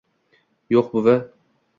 [0.75, 1.15] -Yo'q, buvi.